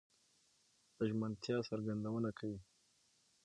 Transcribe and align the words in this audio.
د 0.97 0.99
ژمنتيا 1.09 1.57
څرګندونه 1.69 2.29
کوي؛ 2.37 2.59